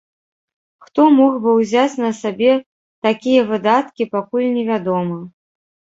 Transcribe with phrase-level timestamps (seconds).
[0.85, 2.51] Хто мог бы ўзяць на сабе
[3.09, 5.17] такія выдаткі, пакуль не вядома.